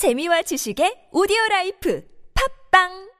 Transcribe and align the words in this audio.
재미와 0.00 0.40
지식의 0.40 1.08
오디오 1.12 1.36
라이프 1.50 2.02
팟빵 2.72 3.10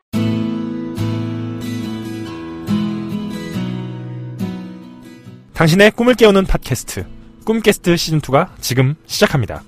당신의 5.52 5.90
꿈을 5.90 6.14
깨우는 6.14 6.46
팟캐스트 6.46 7.06
꿈캐스트 7.44 7.94
시즌2가 7.94 8.58
지금 8.62 8.94
시작합니다. 9.04 9.62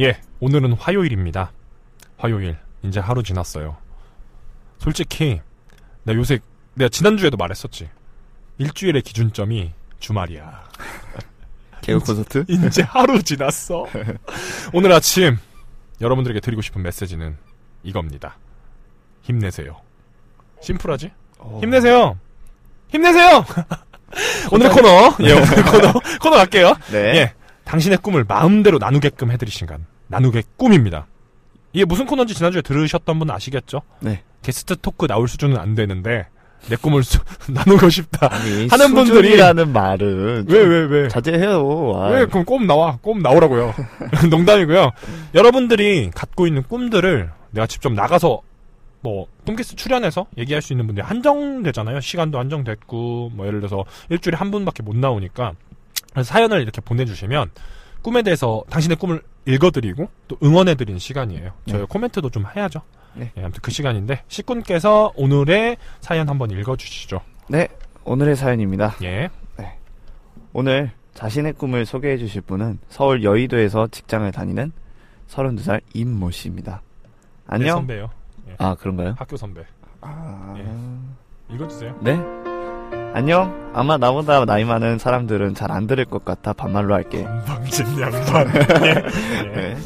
예, 0.00 0.20
오늘은 0.40 0.74
화요일입니다. 0.74 1.50
화요일, 2.18 2.58
이제 2.82 3.00
하루 3.00 3.22
지났어요. 3.22 3.78
솔직히, 4.76 5.40
나 6.02 6.12
요새, 6.12 6.40
내가 6.74 6.90
지난주에도 6.90 7.38
말했었지. 7.38 7.88
일주일의 8.58 9.00
기준점이 9.00 9.72
주말이야. 9.98 10.72
개그 11.82 11.98
콘서트? 11.98 12.44
이제 12.48 12.82
하루 12.82 13.22
지났어. 13.22 13.86
오늘 14.72 14.92
아침, 14.92 15.36
여러분들에게 16.00 16.40
드리고 16.40 16.62
싶은 16.62 16.82
메시지는 16.82 17.36
이겁니다. 17.82 18.38
힘내세요. 19.22 19.80
심플하지? 20.62 21.10
힘내세요! 21.60 22.18
힘내세요! 22.88 23.44
오늘의 24.52 24.72
코너, 24.72 25.16
예, 25.20 25.32
오늘의 25.32 25.64
코너, 25.64 25.92
코너 26.20 26.36
갈게요. 26.36 26.74
네. 26.92 26.98
예. 27.16 27.34
당신의 27.64 27.98
꿈을 27.98 28.24
마음대로 28.24 28.78
나누게끔 28.78 29.30
해드릴 29.30 29.52
시간. 29.52 29.86
나누게 30.08 30.42
꿈입니다. 30.56 31.06
이게 31.72 31.84
무슨 31.84 32.06
코너인지 32.06 32.34
지난주에 32.34 32.62
들으셨던 32.62 33.18
분 33.18 33.30
아시겠죠? 33.30 33.82
네. 34.00 34.22
게스트 34.42 34.76
토크 34.76 35.06
나올 35.06 35.26
수준은 35.26 35.56
안 35.56 35.74
되는데, 35.74 36.26
내 36.68 36.76
꿈을 36.76 37.02
수- 37.02 37.18
나누고 37.50 37.88
싶다. 37.90 38.28
아니, 38.32 38.68
하는 38.68 38.94
분들이- 38.94 39.06
수준이라는 39.06 39.72
말은 39.72 40.46
왜, 40.48 40.58
왜, 40.64 40.78
왜? 40.84 41.08
자제해요. 41.08 41.92
아, 41.96 42.08
왜, 42.10 42.26
그럼 42.26 42.44
꼼 42.44 42.66
나와. 42.66 42.98
꼼 43.02 43.20
나오라고요. 43.20 43.74
농담이고요. 44.30 44.90
여러분들이 45.34 46.10
갖고 46.14 46.46
있는 46.46 46.62
꿈들을 46.62 47.30
내가 47.50 47.66
직접 47.66 47.92
나가서 47.92 48.40
뭐, 49.04 49.26
꿈캐스트 49.46 49.74
출연해서 49.74 50.26
얘기할 50.38 50.62
수 50.62 50.72
있는 50.72 50.86
분들이 50.86 51.04
한정되잖아요. 51.04 52.00
시간도 52.00 52.38
한정됐고, 52.38 53.32
뭐, 53.34 53.46
예를 53.48 53.58
들어서 53.58 53.84
일주일에 54.10 54.36
한 54.36 54.52
분밖에 54.52 54.84
못 54.84 54.94
나오니까. 54.96 55.54
그래서 56.12 56.32
사연을 56.32 56.62
이렇게 56.62 56.80
보내주시면, 56.80 57.50
꿈에 58.02 58.22
대해서 58.22 58.62
당신의 58.70 58.98
꿈을 58.98 59.20
읽어드리고, 59.46 60.08
또 60.28 60.36
응원해드리는 60.40 61.00
시간이에요. 61.00 61.50
저희 61.68 61.80
네. 61.80 61.86
코멘트도 61.88 62.30
좀 62.30 62.44
해야죠. 62.54 62.82
네. 63.14 63.30
예, 63.36 63.40
아무튼 63.42 63.60
그 63.62 63.70
시간인데, 63.70 64.22
식군께서 64.28 65.12
오늘의 65.16 65.76
사연 66.00 66.28
한번 66.28 66.50
읽어주시죠. 66.50 67.20
네. 67.48 67.68
오늘의 68.04 68.36
사연입니다. 68.36 68.94
예. 69.02 69.28
오늘 70.54 70.90
자신의 71.14 71.54
꿈을 71.54 71.86
소개해 71.86 72.18
주실 72.18 72.42
분은 72.42 72.78
서울 72.88 73.22
여의도에서 73.24 73.88
직장을 73.88 74.30
다니는 74.32 74.72
32살 75.28 75.80
임모 75.94 76.30
씨입니다. 76.30 76.82
내 77.48 77.54
안녕. 77.54 77.66
네, 77.66 77.70
선배요. 77.72 78.10
아, 78.58 78.74
그런가요? 78.74 79.14
학교 79.18 79.36
선배. 79.36 79.62
아... 80.02 80.54
예. 80.58 81.54
읽어주세요. 81.54 81.98
네. 82.02 82.18
안녕. 83.14 83.70
아마 83.74 83.96
나보다 83.96 84.44
나이 84.44 84.64
많은 84.64 84.98
사람들은 84.98 85.54
잘 85.54 85.70
안 85.70 85.86
들을 85.86 86.04
것 86.04 86.24
같아 86.24 86.52
반말로 86.52 86.94
할게. 86.94 87.22
건방진 87.22 87.86
양반. 88.00 88.48
예. 88.84 88.94
네. 89.54 89.76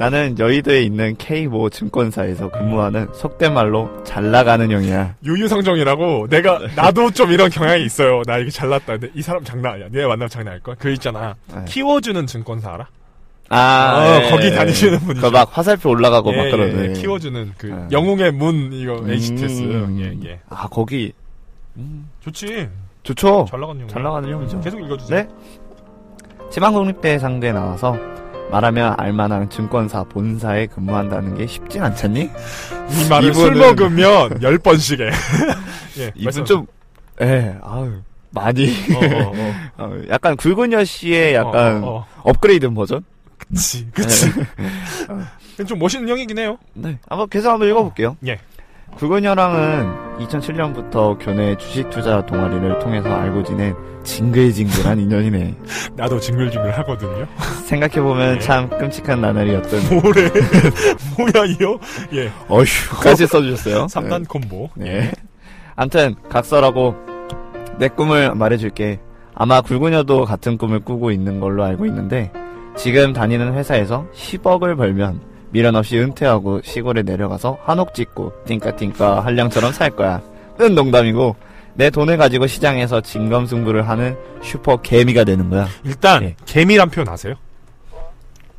나는 0.00 0.38
여의도에 0.38 0.80
있는 0.80 1.14
K모 1.16 1.68
증권사에서 1.68 2.50
근무하는 2.50 3.08
속된 3.12 3.52
말로 3.52 4.02
잘 4.02 4.30
나가는 4.30 4.70
형이야. 4.70 5.16
유유상종이라고 5.22 6.26
내가 6.30 6.58
나도 6.74 7.10
좀 7.10 7.30
이런 7.30 7.50
경향이 7.50 7.84
있어요. 7.84 8.22
나 8.24 8.38
이게 8.38 8.48
잘났다. 8.48 8.96
근데 8.96 9.10
이 9.14 9.20
사람 9.20 9.44
장난 9.44 9.74
아니야. 9.74 9.88
얘 9.94 10.06
만나면 10.06 10.30
장난 10.30 10.52
아닐 10.52 10.62
걸. 10.62 10.74
그 10.78 10.90
있잖아. 10.92 11.34
네. 11.54 11.66
키워주는 11.68 12.26
증권사 12.26 12.72
알아? 12.72 12.86
아, 13.50 13.98
어, 13.98 14.24
예, 14.24 14.30
거기 14.30 14.46
예. 14.46 14.50
다니시는 14.52 15.00
분이죠. 15.00 15.26
그막 15.26 15.50
화살표 15.58 15.90
올라가고 15.90 16.32
막 16.32 16.46
예, 16.46 16.50
그러네. 16.50 16.88
예, 16.88 16.92
키워주는 16.94 17.52
그 17.58 17.68
예. 17.68 17.88
영웅의 17.92 18.32
문 18.32 18.72
이거 18.72 19.00
음. 19.00 19.10
HTS. 19.10 19.98
예, 19.98 20.30
예. 20.30 20.40
아 20.48 20.66
거기 20.66 21.12
좋지. 22.20 22.70
좋죠. 23.02 23.44
잘 23.50 23.60
나가는 23.60 23.82
형. 23.82 23.88
잘 23.88 24.02
나가는 24.02 24.32
형이죠. 24.32 24.60
계속 24.62 24.80
읽어주세요. 24.80 25.24
네. 25.24 25.28
지방국립대 26.50 27.18
상대에 27.18 27.52
나와서 27.52 27.98
말하면 28.50 28.94
알만한 28.98 29.48
증권사 29.50 30.04
본사에 30.04 30.66
근무한다는 30.66 31.36
게 31.36 31.46
쉽진 31.46 31.82
않잖니? 31.82 32.22
이 32.22 33.08
말을 33.08 33.32
술 33.34 33.52
이분은- 33.54 33.58
먹으면 33.58 34.42
열 34.42 34.58
번씩 34.58 35.00
해. 35.00 35.10
예, 35.98 36.12
이분 36.14 36.44
좀, 36.44 36.66
에, 37.20 37.54
아유 37.62 38.00
많이 38.30 38.68
어, 38.94 38.98
어, 38.98 39.32
어. 39.34 39.54
어, 39.84 40.02
약간 40.08 40.36
굵은 40.36 40.72
여씨의 40.72 41.34
약간 41.34 41.82
어, 41.84 41.86
어, 41.86 41.96
어. 41.98 42.06
업그레이드 42.22 42.68
버전? 42.72 43.04
그치, 43.38 43.86
그치. 43.92 44.30
좀 45.66 45.78
멋있는 45.78 46.08
형이긴 46.08 46.38
해요. 46.38 46.56
네. 46.72 46.98
한번 47.08 47.28
계속 47.28 47.50
한번 47.50 47.68
읽어볼게요. 47.68 48.16
예. 48.26 48.38
굵은여랑은 48.96 50.18
2007년부터 50.18 51.16
교내 51.18 51.56
주식 51.56 51.88
투자 51.90 52.24
동아리를 52.26 52.78
통해서 52.80 53.08
알고 53.14 53.42
지낸 53.44 53.74
징글징글한 54.04 54.98
인연이네. 54.98 55.54
나도 55.96 56.20
징글징글 56.20 56.76
하거든요. 56.78 57.26
생각해보면 57.64 58.36
예. 58.36 58.38
참 58.40 58.68
끔찍한 58.68 59.20
나날이었던. 59.20 59.80
뭐래? 60.02 60.28
뭐야, 61.16 61.46
이요? 61.46 61.78
예. 62.12 62.30
어휴까지 62.48 63.26
써주셨어요. 63.26 63.86
3단 63.86 64.28
콤보. 64.28 64.70
네. 64.74 64.86
예. 64.86 65.12
암튼 65.76 66.14
각설하고 66.28 66.94
내 67.78 67.88
꿈을 67.88 68.34
말해줄게. 68.34 69.00
아마 69.34 69.62
굵은여도 69.62 70.26
같은 70.26 70.58
꿈을 70.58 70.80
꾸고 70.80 71.10
있는 71.10 71.40
걸로 71.40 71.64
알고 71.64 71.86
있는데 71.86 72.30
지금 72.76 73.14
다니는 73.14 73.54
회사에서 73.54 74.06
10억을 74.14 74.76
벌면 74.76 75.20
미련 75.50 75.74
없이 75.76 75.98
은퇴하고 75.98 76.62
시골에 76.62 77.02
내려가서 77.02 77.58
한옥 77.64 77.94
짓고 77.94 78.32
띵까띵까 78.46 79.24
한량처럼 79.24 79.72
살 79.72 79.90
거야. 79.90 80.22
은 80.60 80.74
농담이고 80.74 81.36
내 81.74 81.90
돈을 81.90 82.16
가지고 82.16 82.46
시장에서 82.46 83.00
진검승부를 83.00 83.88
하는 83.88 84.16
슈퍼 84.42 84.76
개미가 84.76 85.24
되는 85.24 85.48
거야. 85.50 85.66
일단 85.84 86.22
예. 86.24 86.36
개미란 86.46 86.90
표현 86.90 87.08
아세요? 87.08 87.34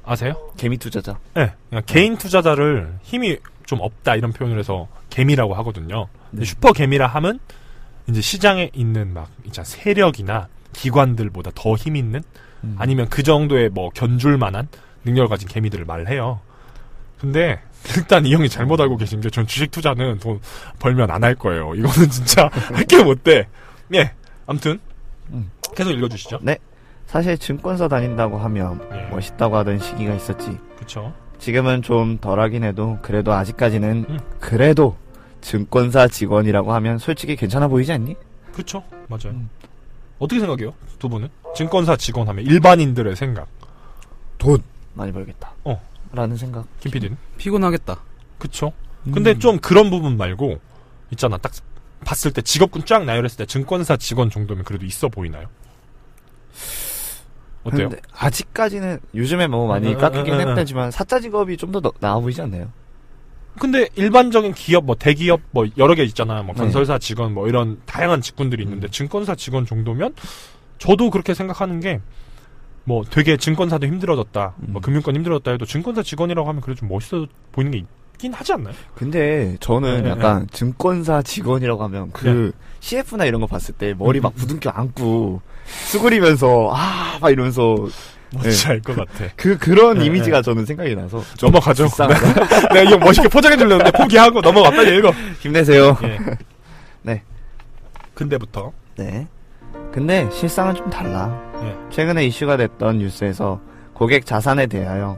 아세요? 0.04 0.34
개미 0.58 0.78
투자자. 0.78 1.18
네. 1.36 1.52
그냥 1.70 1.84
개인 1.86 2.18
투자자를 2.18 2.96
힘이 3.04 3.38
좀 3.66 3.80
없다 3.82 4.16
이런 4.16 4.34
표현을 4.34 4.60
해서 4.60 4.88
개미라고 5.10 5.54
하거든요. 5.56 6.08
네. 6.32 6.44
슈퍼 6.44 6.74
개미라 6.74 7.08
하면 7.08 7.40
이제 8.10 8.20
시장에 8.20 8.72
있는 8.74 9.14
막 9.14 9.30
있잖아 9.46 9.64
세력이나 9.66 10.48
기관들보다 10.74 11.52
더 11.54 11.76
힘 11.78 11.96
있는 11.96 12.24
음. 12.64 12.76
아니면 12.80 13.08
그 13.10 13.24
정도의 13.24 13.70
뭐 13.70 13.90
견줄 13.92 14.38
만한 14.38 14.68
능력을 15.06 15.30
가진 15.30 15.48
개미들을 15.48 15.86
말해요. 15.86 16.40
근데 17.22 17.60
일단 17.96 18.26
이 18.26 18.34
형이 18.34 18.50
잘못 18.50 18.82
알고 18.82 18.98
계신 18.98 19.22
게 19.22 19.30
전 19.30 19.46
주식 19.48 19.70
투자는 19.72 20.20
돈 20.20 20.40
벌면 20.80 21.10
안 21.12 21.24
할 21.24 21.36
거예요. 21.36 21.74
이거는 21.76 22.10
진짜 22.10 22.50
할 22.52 22.86
게 22.86 23.04
못 23.04 23.24
돼. 23.24 23.48
예. 23.94 24.12
아무튼 24.48 24.80
음. 25.32 25.52
계속 25.76 25.92
읽어주시죠. 25.92 26.40
사실 27.06 27.38
증권사 27.38 27.88
다닌다고 27.88 28.38
하면 28.40 28.82
예. 28.94 29.08
멋있다고 29.14 29.56
하던 29.58 29.80
시기가 29.80 30.16
있었지. 30.16 30.58
그쵸. 30.78 31.14
지금은 31.40 31.82
좀 31.82 32.18
덜하긴 32.20 32.64
해도 32.64 32.98
그래도 33.02 33.34
아직까지는 33.34 34.06
음. 34.10 34.20
그래도 34.40 34.98
증권사 35.42 36.08
직원이라고 36.08 36.74
하면 36.74 36.98
솔직히 36.98 37.36
괜찮아 37.36 37.68
보이지 37.68 37.92
않니? 37.94 38.16
그쵸. 38.54 38.84
맞아요. 39.08 39.34
음. 39.36 39.50
어떻게 40.20 40.40
생각해요? 40.40 40.74
두 41.00 41.10
분은? 41.10 41.30
증권사 41.56 41.96
직원 41.98 42.28
하면 42.30 42.46
일반인들의 42.46 43.16
생각. 43.16 43.48
돈 44.38 44.60
많이 44.94 45.12
벌겠다. 45.12 45.52
어. 45.66 45.82
라는 46.14 46.36
생각. 46.38 46.66
김 46.80 46.92
PD는? 46.92 47.18
피곤하겠다. 47.38 47.98
그쵸. 48.38 48.74
근데 49.14 49.38
좀 49.40 49.60
그런 49.60 49.90
부분 49.90 50.18
말고, 50.18 50.60
있잖아. 51.12 51.38
딱 51.38 51.52
봤을 52.06 52.32
때 52.32 52.42
직업군 52.42 52.86
쫙 52.86 53.04
나열했을 53.06 53.38
때 53.38 53.46
증권사 53.46 53.98
직원 53.98 54.30
정도면 54.30 54.64
그래도 54.64 54.86
있어 54.86 55.08
보이나요? 55.08 55.48
어때요? 57.64 57.90
근데 57.90 58.02
아직까지는 58.14 59.00
요즘에 59.14 59.48
뭐 59.48 59.68
많이 59.68 59.94
음, 59.94 59.98
깎이긴 59.98 60.34
음, 60.34 60.40
음, 60.40 60.44
음. 60.44 60.50
했다지만 60.50 60.92
사자 60.92 61.20
직업이 61.20 61.58
좀 61.58 61.72
더 61.72 61.82
나아 62.00 62.20
보이지 62.20 62.42
않나요? 62.42 62.72
근데 63.60 63.88
일반적인 63.96 64.54
기업, 64.54 64.86
뭐 64.86 64.96
대기업, 64.96 65.42
뭐 65.52 65.66
여러 65.78 65.94
개 65.94 66.04
있잖아. 66.04 66.42
뭐 66.42 66.56
네. 66.56 66.62
건설사 66.62 66.98
직원, 66.98 67.34
뭐 67.34 67.48
이런 67.48 67.82
다양한 67.86 68.22
직군들이 68.22 68.64
있는데 68.64 68.88
증권사 68.90 69.36
직원 69.36 69.66
정도면 69.66 70.16
저도 70.80 71.10
그렇게 71.12 71.34
생각하는 71.34 71.80
게 71.80 72.02
뭐 72.92 73.04
되게 73.10 73.38
증권사도 73.38 73.88
힘들어졌다, 73.88 74.54
뭐 74.58 74.80
음. 74.80 74.82
금융권 74.82 75.16
힘들어졌다 75.16 75.52
해도 75.52 75.66
증권사 75.66 76.04
직원이라고 76.04 76.50
하면 76.50 76.60
그래도 76.62 76.80
좀 76.82 76.90
멋있어 76.90 77.26
보이는 77.54 77.72
게 77.72 77.86
있긴 78.16 78.34
하지 78.34 78.52
않나요? 78.52 78.74
근데 78.96 79.56
저는 79.62 80.04
네, 80.04 80.10
약간 80.10 80.46
증권사 80.52 81.22
직원이라고 81.22 81.82
하면 81.86 82.12
그 82.12 82.52
CF나 82.82 83.24
이런 83.24 83.40
거 83.40 83.48
봤을 83.48 83.74
때 83.76 83.94
머리 83.98 84.20
막 84.20 84.36
부둥켜 84.36 84.72
안고 84.72 85.40
수그리면서 85.66 86.70
아 86.74 87.18
막 87.22 87.30
이러면서 87.32 87.76
뭔지 88.34 88.68
알것 88.68 88.94
같아. 88.98 89.26
그 89.38 89.58
그런 89.58 90.00
네, 90.00 90.06
이미지가 90.08 90.42
저는 90.42 90.66
생각이 90.66 90.94
나서 90.94 91.24
넘어가죠. 91.42 91.88
내가 92.74 92.82
이거 92.84 92.98
멋있게 92.98 93.30
포장해 93.30 93.56
주려는데 93.56 93.92
포기하고 93.92 94.42
빨리 94.42 94.98
읽어. 94.98 95.12
힘내세요. 95.40 95.96
예. 96.04 96.18
네. 97.04 97.24
근데부터 98.16 98.74
네. 98.98 99.28
근데 99.94 100.28
실상은 100.34 100.76
좀 100.76 100.90
달라. 100.90 101.51
예. 101.64 101.78
최근에 101.90 102.26
이슈가 102.26 102.58
됐던 102.58 102.98
뉴스에서 103.00 103.60
고객 103.94 104.26
자산에 104.26 104.68
대하여 104.68 105.18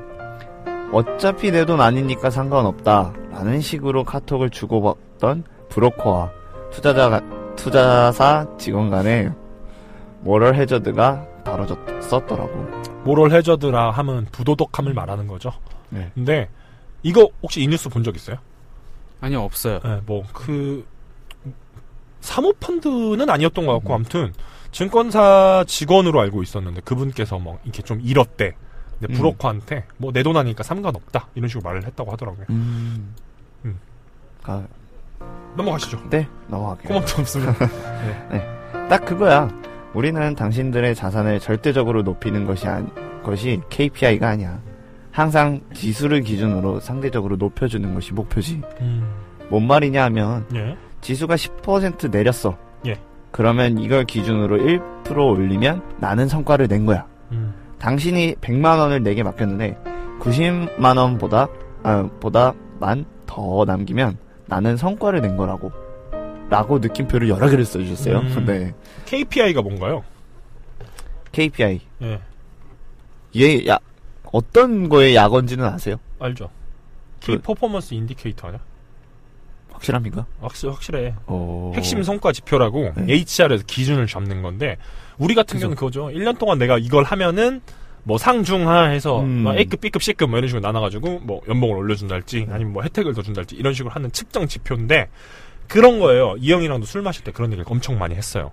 어차피 0.91 1.51
내 1.51 1.65
돈 1.65 1.81
아니니까 1.81 2.29
상관없다. 2.29 3.13
라는 3.31 3.61
식으로 3.61 4.03
카톡을 4.03 4.49
주고받던 4.51 5.43
브로커와 5.69 6.31
투자자, 6.71 7.19
투자사 7.55 8.45
직원 8.59 8.89
간의 8.91 9.31
모럴 10.21 10.55
해저드가 10.55 11.25
다뤄졌었더라고. 11.43 12.83
모럴 13.03 13.31
해저드라 13.31 13.89
하면 13.91 14.27
부도덕함을 14.31 14.93
말하는 14.93 15.27
거죠. 15.27 15.51
네. 15.89 16.11
근데 16.13 16.47
이거 17.01 17.27
혹시 17.41 17.61
이 17.61 17.67
뉴스 17.67 17.89
본 17.89 18.03
적 18.03 18.15
있어요? 18.15 18.37
아니요, 19.19 19.41
없어요. 19.41 19.79
네, 19.83 19.99
뭐그 20.05 20.85
사모펀드는 22.21 23.29
아니었던 23.29 23.65
것 23.65 23.73
같고 23.73 23.93
아무튼 23.95 24.33
증권사 24.73 25.63
직원으로 25.67 26.19
알고 26.19 26.43
있었는데 26.43 26.81
그분께서 26.81 27.39
뭐 27.39 27.59
이렇게 27.63 27.81
좀 27.83 28.01
잃었대. 28.03 28.55
근데 28.99 29.13
음. 29.13 29.17
브로커한테 29.17 29.85
뭐내돈 29.97 30.35
아니니까 30.35 30.63
상관없다 30.63 31.29
이런 31.35 31.47
식으로 31.47 31.63
말을 31.63 31.85
했다고 31.85 32.11
하더라고요. 32.11 32.45
음. 32.49 33.15
음. 33.63 33.79
아, 34.43 34.65
넘어가시죠. 35.55 36.09
네, 36.09 36.27
넘어갈게요. 36.47 36.87
고맙도 36.87 37.21
없으면. 37.21 37.55
딱 38.89 39.05
그거야. 39.05 39.47
우리는 39.93 40.35
당신들의 40.35 40.95
자산을 40.95 41.39
절대적으로 41.39 42.01
높이는 42.01 42.45
것이 42.45 42.67
아니, 42.67 42.89
것이 43.23 43.61
KPI가 43.69 44.29
아니야. 44.29 44.59
항상 45.11 45.61
지수를 45.75 46.21
기준으로 46.21 46.79
상대적으로 46.79 47.35
높여주는 47.35 47.93
것이 47.93 48.11
목표지. 48.13 48.63
음, 48.81 49.07
뭔 49.49 49.67
말이냐 49.67 50.03
하면 50.05 50.47
예. 50.55 50.75
지수가 51.01 51.35
10% 51.35 52.09
내렸어. 52.09 52.57
예. 52.87 52.99
그러면 53.37 53.79
이걸 53.79 54.05
기준으로 54.05 54.57
1% 55.03 55.17
올리면 55.17 55.81
나는 55.97 56.27
성과를 56.27 56.67
낸 56.67 56.85
거야. 56.85 57.07
음, 57.31 57.51
당신이 57.79 58.35
100만 58.35 58.77
원을 58.77 59.01
내게 59.01 59.23
맡겼는데 59.23 59.75
90만 60.21 60.97
원보다 60.97 61.47
아, 61.81 62.07
보다만 62.19 63.05
더 63.25 63.65
남기면 63.65 64.17
나는 64.45 64.77
성과를 64.77 65.21
낸 65.21 65.35
거라고. 65.35 65.71
라고 66.49 66.77
느낌표를 66.77 67.27
여러 67.29 67.49
개를 67.49 67.65
써주셨어요. 67.65 68.19
음. 68.19 68.45
네. 68.45 68.73
KPI가 69.05 69.63
뭔가요? 69.63 70.03
KPI. 71.31 71.81
예, 72.03 72.19
이게 73.31 73.67
야, 73.67 73.79
어떤 74.31 74.87
거에 74.89 75.15
약언지는 75.15 75.65
아세요? 75.65 75.95
알죠. 76.19 76.51
키 77.19 77.31
그- 77.37 77.41
performance 77.41 77.95
indicator 77.95 78.49
아니야? 78.49 78.59
확실합니까? 79.73 80.25
확실 80.41 80.69
확실해. 80.71 81.13
어... 81.25 81.71
핵심 81.75 82.01
성과 82.03 82.31
지표라고 82.31 82.91
네. 82.95 83.13
HR에서 83.13 83.63
기준을 83.67 84.07
잡는 84.07 84.41
건데 84.41 84.77
우리 85.17 85.35
같은 85.35 85.55
그죠. 85.55 85.67
경우는 85.67 85.75
그거죠. 85.75 86.07
1년 86.07 86.37
동안 86.37 86.57
내가 86.57 86.77
이걸 86.77 87.03
하면은 87.03 87.61
뭐 88.03 88.17
상중하 88.17 88.85
해서 88.85 89.21
음. 89.21 89.43
뭐 89.43 89.55
A급, 89.55 89.79
B급, 89.81 90.01
C급 90.03 90.29
뭐 90.29 90.37
이런 90.37 90.47
식으로 90.49 90.61
나눠가지고 90.61 91.19
뭐 91.19 91.41
연봉을 91.47 91.77
올려준달지 91.77 92.47
아니면 92.51 92.73
뭐 92.73 92.83
혜택을 92.83 93.13
더 93.13 93.21
준달지 93.21 93.55
이런 93.55 93.73
식으로 93.73 93.93
하는 93.93 94.11
측정 94.11 94.47
지표인데 94.47 95.09
그런 95.67 95.99
거예요. 95.99 96.35
이 96.39 96.51
형이랑도 96.51 96.85
술 96.85 97.01
마실 97.01 97.23
때 97.23 97.31
그런 97.31 97.51
얘기를 97.51 97.65
엄청 97.69 97.97
많이 97.97 98.15
했어요. 98.15 98.51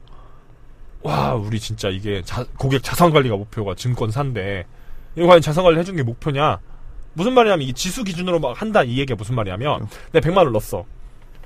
와 1.03 1.35
우리 1.35 1.59
진짜 1.59 1.89
이게 1.89 2.23
자- 2.23 2.45
고객 2.59 2.83
자산 2.83 3.11
관리가 3.11 3.35
목표가 3.37 3.75
증권사인데 3.75 4.67
이거 5.17 5.27
과연 5.27 5.41
자산 5.41 5.65
관리 5.65 5.79
해주는 5.79 5.97
게 5.97 6.03
목표냐 6.03 6.59
무슨 7.15 7.33
말이냐면 7.33 7.67
이 7.67 7.73
지수 7.73 8.05
기준으로 8.05 8.39
막 8.39 8.61
한다 8.61 8.83
이 8.85 8.99
얘기가 8.99 9.17
무슨 9.17 9.35
말이냐면 9.35 9.89
내가 10.13 10.29
100만 10.29 10.37
원을 10.39 10.53
넣었어 10.53 10.85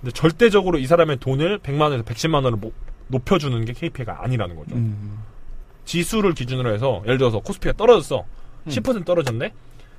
근데 0.04 0.10
절대적으로 0.12 0.76
이 0.78 0.86
사람의 0.86 1.16
돈을 1.16 1.60
100만 1.60 1.80
원에서 1.80 2.02
110만 2.04 2.44
원을 2.44 2.58
모- 2.58 2.72
높여주는 3.08 3.64
게 3.64 3.72
KPI가 3.72 4.22
아니라는 4.22 4.54
거죠 4.54 4.74
음. 4.76 5.18
지수를 5.86 6.34
기준으로 6.34 6.74
해서 6.74 7.00
예를 7.06 7.16
들어서 7.16 7.40
코스피가 7.40 7.72
떨어졌어 7.78 8.26
음. 8.66 8.68
10% 8.70 9.06
떨어졌네 9.06 9.54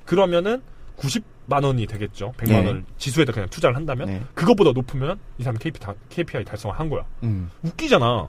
그러면은 0.06 0.62
90만 0.98 1.63
원이 1.66 1.88
되겠죠 1.88 2.34
100만 2.38 2.48
네. 2.50 2.57
원을 2.57 2.86
지수에다 3.00 3.34
그냥 3.34 3.50
투자를 3.50 3.75
한다면 3.75 4.07
네. 4.07 4.22
그것보다 4.36 4.74
높으면 4.74 5.18
이 5.40 5.44
사람이 5.44 5.57
KPI, 5.57 5.80
다- 5.81 5.96
KPI 6.10 6.46
달성을 6.46 6.80
한 6.80 6.88
거야 6.90 7.04
음. 7.24 7.50
웃기잖아. 7.63 8.28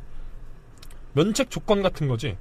면책 1.12 1.50
조건 1.50 1.82
같은 1.82 2.08
거지. 2.08 2.36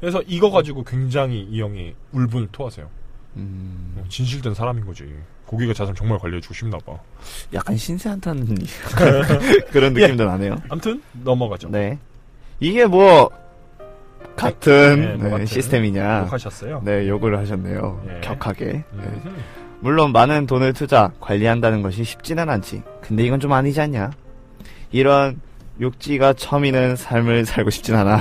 그래서 0.00 0.22
이거 0.26 0.50
가지고 0.50 0.82
굉장히 0.84 1.40
이 1.42 1.60
형이 1.60 1.94
울분을 2.12 2.48
토하세요. 2.52 2.88
음. 3.36 3.94
어, 3.98 4.04
진실된 4.08 4.52
사람인 4.54 4.84
거지. 4.86 5.04
고객의 5.46 5.74
자산 5.74 5.94
정말 5.94 6.18
관리해주고 6.18 6.54
싶나 6.54 6.78
봐. 6.78 6.92
약간 7.54 7.76
신세 7.76 8.08
한탄 8.08 8.46
그런 9.70 9.92
느낌도 9.94 10.24
나네요. 10.24 10.56
아무튼 10.68 11.02
넘어가죠. 11.12 11.68
네. 11.70 11.98
이게 12.60 12.84
뭐 12.86 13.30
같은 14.34 15.00
네, 15.00 15.06
뭐 15.14 15.24
네, 15.24 15.30
같은. 15.30 15.46
시스템이냐. 15.46 16.22
욕하셨어요. 16.26 16.82
네, 16.84 17.08
욕을 17.08 17.38
하셨네요. 17.38 18.02
예. 18.08 18.20
격하게. 18.20 18.64
네. 18.64 18.84
음. 19.02 19.36
물론 19.80 20.10
많은 20.12 20.46
돈을 20.46 20.72
투자, 20.72 21.10
관리한다는 21.20 21.82
것이 21.82 22.02
쉽지는 22.02 22.48
않지. 22.50 22.82
근데 23.00 23.24
이건 23.24 23.40
좀 23.40 23.52
아니지 23.52 23.80
않냐? 23.80 24.10
이런 24.90 25.40
육지가 25.78 26.32
처미는 26.32 26.96
삶을 26.96 27.44
살고 27.44 27.70
싶진 27.70 27.94
않아. 27.94 28.18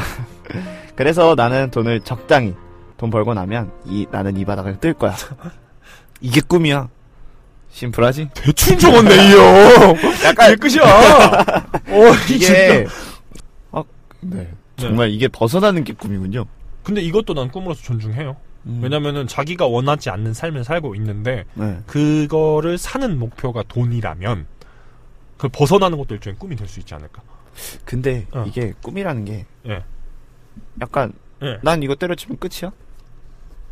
그래서 0.96 1.34
나는 1.36 1.72
돈을 1.72 2.02
적당히 2.02 2.54
돈 2.98 3.10
벌고 3.10 3.34
나면 3.34 3.72
이 3.86 4.06
나는 4.12 4.38
이 4.38 4.46
바닥을 4.46 4.80
뜰 4.80 4.94
거야. 4.94 5.16
이게 6.22 6.42
꿈이야. 6.42 6.88
심플하지? 7.76 8.30
대충 8.34 8.78
적었네, 8.78 9.16
이 9.16 9.32
형. 9.34 9.96
약간 10.24 10.54
이게 10.54 10.56
끝이야. 10.56 10.84
어, 11.92 12.14
이게. 12.32 12.88
어, 13.72 13.84
네. 14.22 14.50
정말 14.78 15.10
이게 15.12 15.28
벗어나는 15.28 15.84
게 15.84 15.92
꿈이군요. 15.92 16.46
근데 16.84 17.02
이것도 17.02 17.34
난 17.34 17.52
꿈으로서 17.52 17.84
존중해요. 17.84 18.38
음. 18.68 18.80
왜냐면은 18.82 19.28
자기가 19.28 19.68
원하지 19.68 20.10
않는 20.10 20.34
삶을 20.34 20.64
살고 20.64 20.96
있는데 20.96 21.44
네. 21.54 21.78
그거를 21.86 22.78
사는 22.78 23.20
목표가 23.20 23.62
돈이라면 23.68 24.48
그 25.38 25.50
벗어나는 25.50 25.98
것도 25.98 26.16
일종의 26.16 26.40
꿈이 26.40 26.56
될 26.56 26.68
수 26.70 26.80
있지 26.80 26.94
않을까. 26.94 27.22
근데 27.84 28.26
어. 28.32 28.46
이게 28.48 28.74
꿈이라는 28.82 29.26
게 29.26 29.46
예. 29.68 29.84
약간 30.80 31.12
예. 31.42 31.60
난 31.62 31.84
이거 31.84 31.94
때려치면 31.96 32.38
끝이야? 32.40 32.72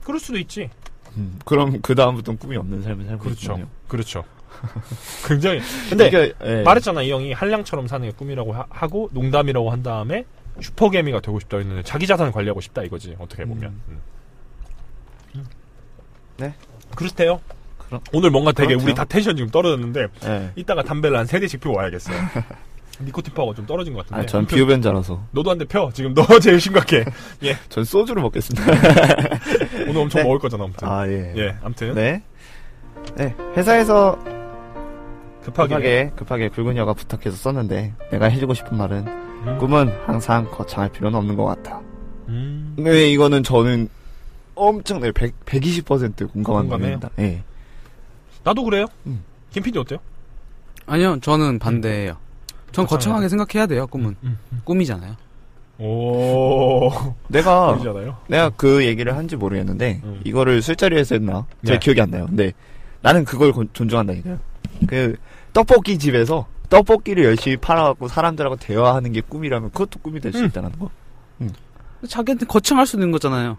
그럴 0.03 0.19
수도 0.19 0.37
있지. 0.37 0.69
음, 1.17 1.39
그럼 1.45 1.81
그 1.81 1.95
다음부터는 1.95 2.37
꿈이 2.39 2.57
없는 2.57 2.81
삶을 2.83 3.05
살고 3.05 3.23
그렇죠. 3.23 3.51
있군요. 3.53 3.67
그렇죠. 3.87 4.23
굉장히. 5.27 5.59
근데 5.89 6.07
이게, 6.07 6.33
예. 6.43 6.61
말했잖아 6.63 7.01
이 7.01 7.11
형이 7.11 7.33
한량처럼 7.33 7.87
사는 7.87 8.07
게 8.09 8.15
꿈이라고 8.15 8.53
하, 8.69 8.87
고 8.87 9.09
농담이라고 9.13 9.71
한 9.71 9.83
다음에 9.83 10.25
슈퍼개미가 10.61 11.19
되고 11.21 11.39
싶다 11.39 11.57
했는데 11.57 11.83
자기 11.83 12.07
자산을 12.07 12.31
관리하고 12.31 12.61
싶다 12.61 12.83
이거지 12.83 13.15
어떻게 13.19 13.45
보면. 13.45 13.71
음. 13.89 14.01
음. 15.35 15.45
네. 16.37 16.53
그렇대요. 16.95 17.41
그럼- 17.77 18.01
오늘 18.13 18.29
뭔가 18.31 18.51
되게 18.51 18.69
그렇죠. 18.69 18.85
우리 18.85 18.93
다 18.95 19.03
텐션 19.05 19.35
지금 19.35 19.49
떨어졌는데 19.51 20.07
예. 20.25 20.51
이따가 20.55 20.83
담배를 20.83 21.17
한 21.17 21.25
세 21.27 21.39
대씩 21.39 21.59
피고 21.59 21.75
와야겠어요. 21.75 22.15
니코틴 23.01 23.33
파워가 23.33 23.55
좀 23.55 23.65
떨어진 23.65 23.93
것 23.93 24.05
같은데. 24.05 24.23
아, 24.23 24.25
전 24.25 24.45
비흡연자라서. 24.45 25.21
너도 25.31 25.49
한 25.49 25.57
대 25.57 25.65
펴. 25.65 25.89
지금 25.93 26.13
너 26.13 26.23
제일 26.39 26.59
심각해. 26.61 27.03
전 27.69 27.83
소주를 27.83 28.21
먹겠습니다. 28.21 28.65
오늘 29.87 29.97
엄청 30.01 30.21
네. 30.21 30.23
먹을 30.23 30.39
거잖아. 30.39 30.63
아무튼. 30.65 30.87
아, 30.87 31.07
예. 31.07 31.33
예, 31.35 31.55
아무튼 31.63 31.93
네. 31.95 32.21
네. 33.15 33.35
회사에서 33.57 34.17
급하게. 35.43 35.67
급하게, 35.75 36.11
급하게 36.15 36.49
굵은 36.49 36.77
여가 36.77 36.93
부탁해서 36.93 37.35
썼는데, 37.35 37.93
내가 38.11 38.27
해주고 38.27 38.53
싶은 38.53 38.77
말은, 38.77 39.07
음. 39.07 39.57
꿈은 39.59 39.91
항상 40.05 40.49
거창할 40.49 40.89
필요는 40.91 41.17
없는 41.17 41.35
것 41.35 41.43
같아. 41.45 41.81
음. 42.29 42.75
네, 42.77 43.09
이거는 43.11 43.43
저는 43.43 43.89
엄청나게 44.55 45.11
100, 45.11 45.45
120% 45.45 46.31
공감하는? 46.31 46.69
겁니다. 46.69 47.09
예. 47.19 47.43
나도 48.45 48.63
그래요. 48.63 48.85
음. 49.05 49.23
김 49.51 49.63
PD 49.63 49.79
어때요? 49.79 49.99
아니요, 50.85 51.19
저는 51.21 51.59
반대예요. 51.59 52.15
전 52.73 52.85
거창하게 52.87 53.29
생각해야 53.29 53.67
돼요, 53.67 53.87
꿈은. 53.87 54.15
음. 54.23 54.37
꿈이잖아요. 54.65 55.15
오. 55.79 56.89
내가, 57.27 57.73
보이잖아요. 57.73 58.17
내가 58.27 58.49
그 58.57 58.85
얘기를 58.85 59.15
한지 59.15 59.35
모르겠는데, 59.35 60.01
음. 60.03 60.21
이거를 60.23 60.61
술자리에서 60.61 61.15
했나? 61.15 61.45
제 61.65 61.73
네. 61.73 61.79
기억이 61.79 62.01
안 62.01 62.09
나요. 62.09 62.25
근데 62.27 62.51
나는 63.01 63.23
그걸 63.25 63.51
고- 63.51 63.65
존중한다니까요. 63.73 64.37
그, 64.87 65.15
떡볶이 65.53 65.97
집에서 65.99 66.47
떡볶이를 66.69 67.23
열심히 67.25 67.57
팔아갖고 67.57 68.07
사람들하고 68.07 68.55
대화하는 68.55 69.11
게 69.11 69.21
꿈이라면 69.21 69.69
그것도 69.71 69.99
꿈이 70.01 70.19
될수 70.19 70.39
음. 70.39 70.45
있다는 70.47 70.71
거. 70.79 70.89
자기한테 72.07 72.45
거창할 72.47 72.85
수 72.85 72.95
있는 72.97 73.11
거잖아요. 73.11 73.57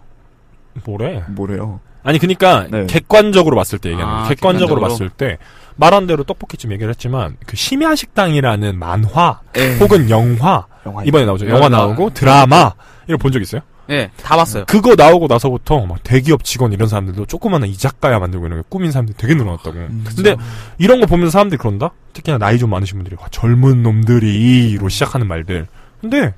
뭐래? 0.85 1.23
뭐래요? 1.29 1.79
아니 2.03 2.19
그러니까 2.19 2.67
네. 2.69 2.85
객관적으로 2.85 3.55
봤을 3.55 3.79
때 3.79 3.89
얘기하는 3.89 4.13
거예요. 4.13 4.25
아, 4.25 4.29
객관적으로 4.29 4.81
객관적으로. 4.81 4.87
봤을 4.87 5.09
때 5.09 5.37
말한 5.77 6.07
대로 6.07 6.23
떡볶이집 6.23 6.71
얘기를 6.71 6.89
했지만 6.89 7.37
그 7.45 7.55
심야식당이라는 7.55 8.77
만화 8.79 9.41
에 9.55 9.77
혹은 9.77 10.09
영화 10.09 10.65
영화 10.85 11.03
이번에 11.03 11.25
나오죠. 11.25 11.47
영화 11.47 11.65
영화. 11.65 11.69
나오고 11.69 12.11
드라마 12.13 12.73
이걸 13.05 13.17
본적 13.17 13.41
있어요? 13.41 13.61
예, 13.89 14.09
다 14.23 14.35
봤어요. 14.35 14.65
그거 14.65 14.95
나오고 14.95 15.27
나서부터 15.27 15.85
막 15.85 16.01
대기업 16.01 16.43
직원 16.43 16.73
이런 16.73 16.87
사람들도 16.87 17.25
조그마한 17.27 17.67
이자카야 17.67 18.17
만들고 18.17 18.47
이런 18.47 18.61
게 18.61 18.67
꿈인 18.67 18.91
사람들이 18.91 19.15
되게 19.17 19.35
늘어났다고. 19.35 19.77
음, 19.77 20.03
근데 20.15 20.35
이런 20.79 20.99
거 21.01 21.05
보면서 21.05 21.29
사람들이 21.31 21.59
그런다? 21.59 21.91
특히나 22.13 22.39
나이 22.39 22.57
좀 22.57 22.71
많으신 22.71 22.97
분들이 22.97 23.15
와, 23.19 23.27
젊은 23.29 23.83
놈들이로 23.83 24.89
시작하는 24.89 25.27
말들. 25.27 25.67
근데 26.01 26.33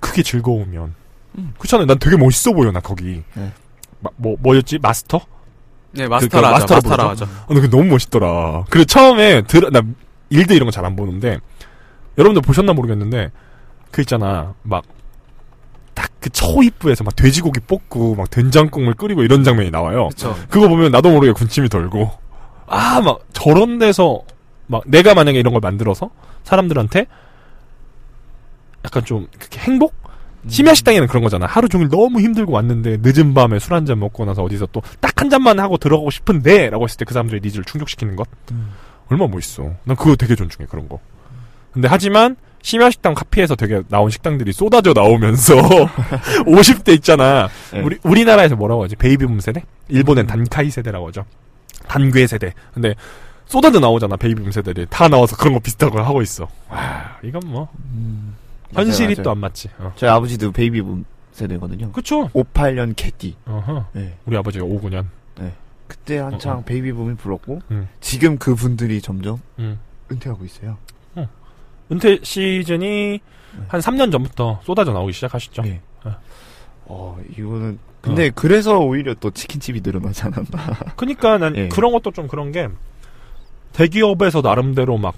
그게 0.00 0.22
즐거우면 0.24 0.94
음. 1.38 1.54
그렇잖아요. 1.58 1.86
난 1.86 1.98
되게 2.00 2.16
멋있어 2.16 2.52
보여 2.52 2.72
나 2.72 2.80
거기. 2.80 3.22
네. 3.34 3.52
마- 4.00 4.10
뭐 4.16 4.36
뭐였지? 4.40 4.78
마스터? 4.82 5.20
네, 5.92 6.06
마스터라 6.06 6.48
그 6.48 6.54
하죠. 6.54 6.74
마스터라? 6.74 7.08
하죠. 7.10 7.24
어, 7.24 7.46
근데 7.48 7.68
너무 7.68 7.84
멋있더라. 7.84 8.64
그리고 8.70 8.84
처음에 8.84 9.42
들, 9.42 9.68
나 9.72 9.82
일드 10.30 10.52
이런 10.52 10.66
거 10.66 10.70
잘 10.70 10.84
안 10.84 10.94
보는데 10.96 11.38
여러분들 12.18 12.42
보셨나 12.42 12.72
모르겠는데 12.72 13.30
그 13.90 14.00
있잖아 14.02 14.54
막 14.62 14.84
딱 15.94 16.10
그 16.20 16.30
초입부에서 16.30 17.02
막 17.04 17.14
돼지고기 17.16 17.60
볶고 17.60 18.14
막 18.16 18.28
된장국물 18.30 18.94
끓이고 18.94 19.22
이런 19.22 19.42
장면이 19.44 19.70
나와요. 19.70 20.08
그쵸. 20.10 20.36
그거 20.48 20.68
보면 20.68 20.90
나도 20.92 21.10
모르게 21.10 21.32
군침이 21.32 21.68
돌고 21.68 22.10
아 22.66 23.00
막 23.00 23.20
저런 23.32 23.78
데서 23.78 24.22
막 24.66 24.82
내가 24.86 25.14
만약에 25.14 25.38
이런 25.38 25.52
걸 25.54 25.60
만들어서 25.60 26.10
사람들한테 26.44 27.06
약간 28.84 29.04
좀 29.04 29.26
그렇게 29.38 29.60
행복? 29.60 29.94
심야 30.46 30.72
식당에는 30.74 31.08
그런 31.08 31.22
거잖아. 31.24 31.46
하루 31.46 31.68
종일 31.68 31.88
너무 31.88 32.20
힘들고 32.20 32.52
왔는데 32.52 32.98
늦은 33.02 33.34
밤에 33.34 33.58
술 33.58 33.72
한 33.74 33.84
잔 33.86 33.98
먹고 33.98 34.24
나서 34.24 34.42
어디서 34.44 34.66
또 34.72 34.80
딱 35.00 35.12
한 35.18 35.30
잔만 35.30 35.58
하고 35.58 35.76
들어가고 35.78 36.10
싶은데 36.10 36.70
라고 36.70 36.84
했을 36.84 36.96
때 36.96 37.04
그 37.04 37.12
사람들의 37.12 37.40
needs를 37.42 37.64
충족시키는 37.64 38.14
것 38.14 38.28
얼마나 39.10 39.30
멋있어. 39.32 39.72
난 39.84 39.96
그거 39.96 40.14
되게 40.14 40.36
존중해 40.36 40.66
그런 40.70 40.88
거. 40.88 41.00
근데 41.72 41.88
하지만 41.88 42.36
심야 42.62 42.88
식당 42.90 43.14
카피에서 43.14 43.56
되게 43.56 43.82
나온 43.88 44.10
식당들이 44.10 44.52
쏟아져 44.52 44.92
나오면서 44.92 45.56
50대 46.46 46.90
있잖아. 46.94 47.48
네. 47.72 47.80
우리 47.80 47.98
우리나라에서 48.04 48.54
뭐라고 48.56 48.84
하지? 48.84 48.94
베이비붐 48.96 49.40
세대? 49.40 49.62
일본엔 49.88 50.26
단카이 50.28 50.70
세대라고 50.70 51.08
하죠. 51.08 51.24
단괴 51.88 52.26
세대. 52.26 52.52
근데 52.74 52.94
쏟아져 53.46 53.80
나오잖아 53.80 54.16
베이비붐 54.16 54.52
세대들이 54.52 54.86
다 54.90 55.08
나와서 55.08 55.36
그런 55.36 55.54
거 55.54 55.58
비슷한 55.60 55.90
걸 55.90 56.04
하고 56.04 56.22
있어. 56.22 56.48
와 56.68 57.16
이건 57.24 57.42
뭐 57.46 57.68
현실이. 58.72 59.16
또 59.16 59.30
안 59.30 59.38
맞지. 59.38 59.68
어. 59.78 59.92
저희 59.96 60.10
아버지도 60.10 60.52
베이비붐 60.52 61.04
세대거든요. 61.32 61.92
그쵸? 61.92 62.28
58년 62.28 62.94
개띠. 62.96 63.36
어허. 63.46 63.86
네. 63.92 64.16
우리 64.26 64.36
아버지가 64.36 64.64
5구년. 64.64 65.06
그때 65.86 66.18
한창 66.18 66.56
어, 66.56 66.58
어. 66.60 66.64
베이비붐이 66.64 67.16
불었고 67.16 67.62
음. 67.70 67.88
지금 68.00 68.36
그 68.36 68.54
분들이 68.54 69.00
점점 69.00 69.40
음. 69.58 69.78
은퇴하고 70.12 70.44
있어요. 70.44 70.76
은퇴 71.90 72.18
시즌이 72.22 73.20
한 73.68 73.80
3년 73.80 74.12
전부터 74.12 74.60
쏟아져 74.64 74.92
나오기 74.92 75.14
시작하셨죠. 75.14 75.62
네. 75.62 75.80
어. 76.04 76.14
어, 76.84 77.18
이거는 77.38 77.78
근데 78.02 78.28
그래서 78.28 78.78
오히려 78.78 79.14
또 79.14 79.30
치킨집이 79.30 79.80
늘어나지 79.82 80.24
않았나. 80.24 80.92
그니까 80.96 81.38
난 81.38 81.56
예. 81.56 81.68
그런 81.68 81.92
것도 81.92 82.10
좀 82.10 82.28
그런 82.28 82.52
게 82.52 82.68
대기업에서 83.72 84.42
나름대로 84.42 84.98
막 84.98 85.14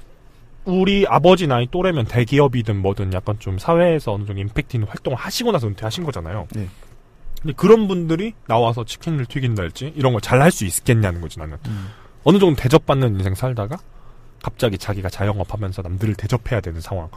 우리 0.65 1.07
아버지 1.09 1.47
나이 1.47 1.67
또래면 1.71 2.05
대기업이든 2.07 2.81
뭐든 2.83 3.13
약간 3.13 3.39
좀 3.39 3.59
사회에서 3.59 4.13
어느 4.13 4.25
정도 4.27 4.41
임팩트 4.41 4.77
있는 4.77 4.89
활동을 4.89 5.17
하시고 5.19 5.53
나서 5.53 5.67
은퇴하신 5.67 6.05
거잖아요. 6.05 6.47
네. 6.55 6.69
근데 7.41 7.55
그런 7.57 7.89
분들이 7.89 8.35
나와서 8.47 8.85
치킨을 8.85 9.25
튀긴달지 9.27 9.95
이런 9.97 10.13
걸 10.13 10.21
잘 10.21 10.43
할 10.43 10.51
수 10.53 10.67
있겠냐는 10.67 11.21
거지 11.23 11.39
나는. 11.39 11.57
어느 12.25 12.39
정도 12.39 12.61
대접받는 12.61 13.15
인생 13.17 13.35
살다가 13.35 13.79
갑자기 14.43 14.77
자기가 14.77 15.09
자영업하면서 15.09 15.83
남들을 15.83 16.15
대접해야 16.17 16.61
되는 16.61 16.81
상황. 16.81 17.09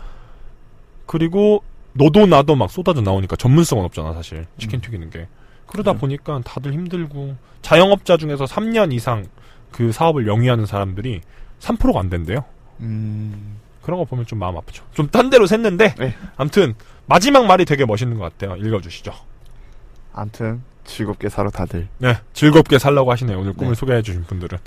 그리고 1.06 1.62
너도 1.94 2.26
나도 2.26 2.56
막 2.56 2.72
쏟아져 2.72 3.02
나오니까 3.02 3.36
전문성은 3.36 3.84
없잖아 3.86 4.14
사실 4.14 4.46
치킨 4.58 4.80
튀기는 4.82 5.10
게. 5.10 5.28
그러다 5.68 5.92
그죠. 5.92 6.00
보니까 6.02 6.42
다들 6.46 6.74
힘들고 6.74 7.36
자영업자 7.62 8.16
중에서 8.18 8.46
3년 8.46 8.94
이상 8.94 9.26
그 9.72 9.92
사업을 9.92 10.28
영위하는 10.28 10.66
사람들이 10.66 11.22
3%가 11.60 12.00
안 12.00 12.10
된대요. 12.10 12.46
음, 12.80 13.58
그런 13.82 14.00
거 14.00 14.06
보면 14.06 14.26
좀 14.26 14.40
마음 14.40 14.58
아프죠. 14.58 14.84
좀 14.94 15.10
딴 15.10 15.30
데로 15.30 15.46
샜는데 15.46 15.96
네. 15.98 16.16
아무튼 16.38 16.74
마지막 17.06 17.46
말이 17.46 17.66
되게 17.66 17.86
멋있는 17.86 18.18
것 18.18 18.38
같아요. 18.38 18.58
읽어주시죠. 18.58 19.12
암튼 20.14 20.62
즐겁게 20.86 21.30
살아 21.30 21.50
다들. 21.50 21.88
네, 21.98 22.18
즐겁게 22.34 22.78
살라고 22.80 23.12
하시네요. 23.12 23.40
오늘 23.40 23.54
꿈을 23.54 23.74
네. 23.74 23.76
소개해 23.80 24.02
주신 24.02 24.24
분들은. 24.26 24.58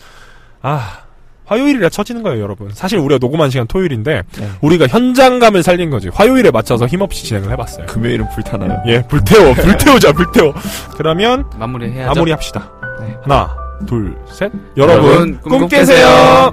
아, 0.63 1.01
화요일이라 1.45 1.91
쳐지는 1.91 2.23
거예요, 2.25 2.43
여러분. 2.43 2.71
사실 2.73 2.99
우리가 2.99 3.19
녹음한 3.19 3.51
시간 3.51 3.67
토요일인데, 3.69 4.23
네. 4.39 4.51
우리가 4.63 4.87
현장감을 4.89 5.63
살린 5.63 5.91
거지. 5.91 6.09
화요일에 6.09 6.51
맞춰서 6.51 6.87
힘없이 6.87 7.25
진행을 7.25 7.53
해봤어요. 7.53 7.87
금요일은 7.87 8.29
불타나요. 8.31 8.83
예, 8.89 9.03
불태워, 9.03 9.55
불태우자, 9.63 10.13
불태워. 10.13 10.55
그러면, 10.97 11.49
마무리해야죠. 11.57 12.15
마무리합시다. 12.15 12.73
네. 13.01 13.17
하나, 13.23 13.57
둘, 13.87 14.17
셋. 14.27 14.51
여러분, 14.77 15.05
여러분, 15.07 15.41
꿈 15.41 15.59
꿈 15.61 15.69
깨세요. 15.69 15.97
깨세요. 15.97 16.51